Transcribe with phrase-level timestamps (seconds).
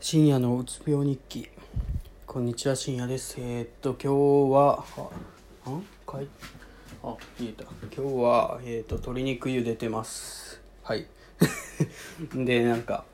[0.00, 1.48] 深夜のうつ病日記。
[2.24, 3.34] こんにちは深夜です。
[3.38, 4.84] えー、っと今日は
[5.66, 5.82] あん？
[6.06, 6.28] かい？
[7.02, 7.64] あ言えた。
[7.64, 10.62] 今日はえー、っと鶏肉茹でてます。
[10.84, 11.08] はい。
[12.32, 13.04] でなんか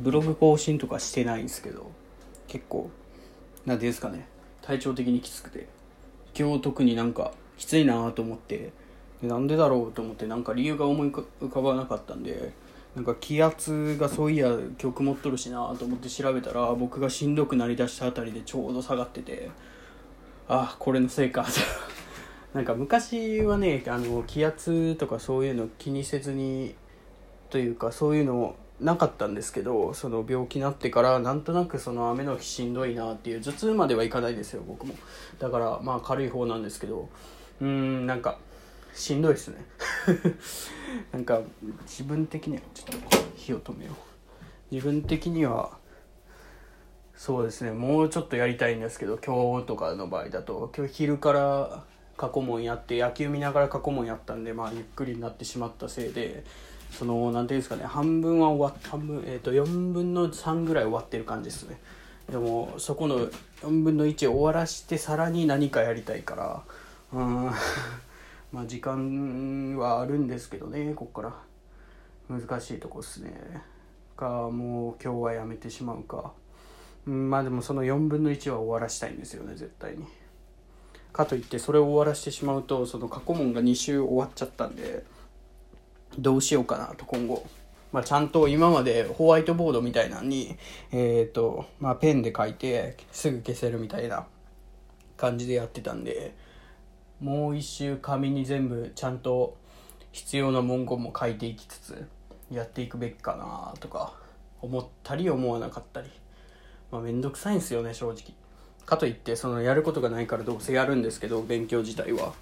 [0.00, 1.92] ブログ更新とかしてないんですけど
[2.48, 2.90] 結構
[3.64, 4.26] なんていうんですかね。
[4.60, 5.68] 体調的にきつくて。
[6.36, 8.72] 今日特になんかきついなと思って
[9.22, 12.52] なんでだろうと思ってなんか理由が思い浮かばなかったんで
[12.94, 19.50] なんか気圧がそういや曲持っとるしなと思って調べたら僕がしんどくなりだしたあたりでちょうど下がってて
[20.48, 21.44] あこれのせいか
[22.54, 26.76] なんか昔はねあの気圧とかそういうの気にせずに
[27.50, 34.94] というかそういうのなかったんですけどその病気になってからなんとなくその雨の日しんどいなっていう頭痛まではいかないですよ僕も。
[35.40, 37.08] だからまあ軽い方なんですけど
[37.60, 38.38] うんなんか
[38.94, 39.64] しんどいですね。
[41.12, 41.40] なんか
[41.82, 43.94] 自分的にはちょっと火を止めよう。
[44.74, 45.76] 自分的には
[47.16, 47.72] そうですね。
[47.72, 51.84] もうちょっとやりたいんですけど今日とかの場合だと今日昼から
[52.16, 56.44] 過去問やって野球見ながら過去問やったんでまあゆっくりになってしまったせいで
[56.92, 61.80] その何ていうんですかね半分は終わっ半分えっ、ー、と4分の3ぐらい終わってる感じですね。
[62.30, 63.18] でもそこの
[63.62, 66.62] 4分の1終わらしてさらに何かやりたいから
[67.12, 67.50] うん。
[68.54, 71.34] まあ時間はあるんですけどねこっから。
[72.28, 73.32] 難しいとこっすね。
[74.16, 76.32] かもう今日はやめてしまうか。
[77.04, 80.06] うんまあでもその4分の1は終わらしたいんですよね絶対に。
[81.12, 85.02] かといってそれを終わらしてしまうとその過去問が2週終わっちゃったんで
[86.16, 87.44] どうしようかなと今後。
[87.90, 90.56] まあ、ちゃんと今までホワイトボードみたいなのに、
[90.92, 94.26] えっ、ー、と、まあ、ペンで書いてすぐ消せるみたいな
[95.16, 96.34] 感じでやってたんで、
[97.24, 99.56] もう一周紙に全部ちゃんと
[100.12, 102.06] 必要な文言も書いていきつつ
[102.50, 104.12] やっていくべきかなとか
[104.60, 106.10] 思ったり思わなかったり。
[106.92, 108.34] まあ面倒くさいんですよね正直。
[108.84, 112.34] かといってそのやることがないからどうせやるんですけど勉強自体は。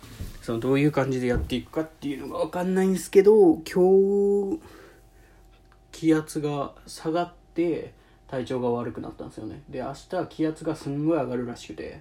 [0.42, 4.60] そのどういう感じでやっていくかっていうのが分かんないんですけど今日
[5.92, 7.94] 気圧が下がって
[8.26, 9.62] 体調が悪くなったんですよね。
[9.68, 12.00] で明日は気圧がすんごい上がるらしくて。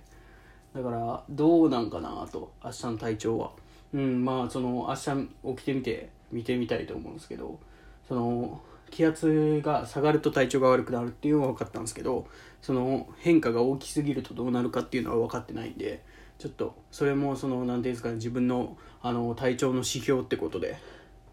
[0.75, 3.51] だからどうなんかなと明日の体調は。
[3.93, 7.59] うんまあその明日起きてみて見てみたいと思うんですけど
[8.07, 12.25] その気圧が下がると体調が悪くなるっていうのは分かったんですけど
[12.61, 16.03] その変化が大きすぎるとどうなるかっていうのは分かってないんで
[16.37, 20.77] ちょっとそれもその何ていうんですかね自分のあの体調の指標ってことで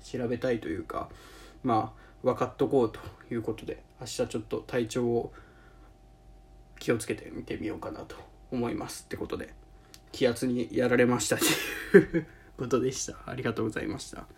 [0.03, 1.09] 調べたいというか
[1.63, 3.01] まあ分かっとこうと
[3.33, 5.33] いうことで明日ちょっと体調を
[6.79, 8.17] 気をつけて見てみようかなと
[8.51, 9.53] 思いますってことで
[10.13, 11.45] 気圧にやられましたと
[11.99, 12.27] いう
[12.57, 13.17] ことでした。
[13.27, 14.29] ありがとうございました。